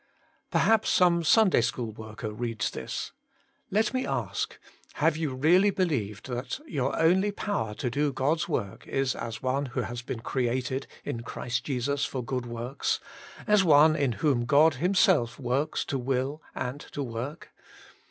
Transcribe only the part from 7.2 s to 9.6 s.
power to" do God's work is as